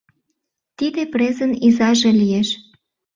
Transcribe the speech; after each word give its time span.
Тиде 0.77 1.01
презын 1.13 1.51
изаже 1.67 2.11
лиеш! 2.19 2.49